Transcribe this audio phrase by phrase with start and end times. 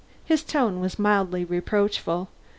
[0.25, 2.29] His tone was mildly reproachful.